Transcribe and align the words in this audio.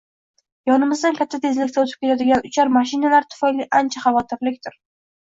yonimizdan 0.67 1.17
katta 1.17 1.39
tezlikda 1.43 1.83
o‘tib 1.83 1.99
ketadigan 2.05 2.41
uchar 2.49 2.71
mashinalar 2.77 3.27
tufayli 3.33 3.67
ancha 3.81 4.03
xavotirlikdir. 4.07 4.79